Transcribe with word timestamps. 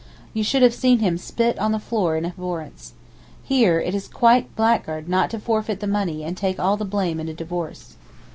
You 0.33 0.43
should 0.43 0.63
have 0.63 0.73
seen 0.73 0.97
him 0.97 1.19
spit 1.19 1.59
on 1.59 1.73
the 1.73 1.77
floor 1.77 2.17
in 2.17 2.25
abhorrence. 2.25 2.93
Here 3.43 3.79
it 3.79 3.93
is 3.93 4.07
quite 4.07 4.55
blackguard 4.55 5.07
not 5.07 5.29
to 5.29 5.37
forfeit 5.39 5.79
the 5.79 5.85
money 5.85 6.23
and 6.23 6.35
take 6.35 6.59
all 6.59 6.75
the 6.75 6.85
blame 6.85 7.19
in 7.19 7.29
a 7.29 7.35
divorce. 7.35 7.97